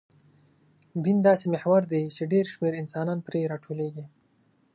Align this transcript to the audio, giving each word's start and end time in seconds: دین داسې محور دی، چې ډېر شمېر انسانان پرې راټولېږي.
دین 1.03 1.17
داسې 1.27 1.45
محور 1.53 1.81
دی، 1.91 2.03
چې 2.15 2.23
ډېر 2.33 2.45
شمېر 2.53 2.73
انسانان 2.81 3.19
پرې 3.27 3.49
راټولېږي. 3.51 4.05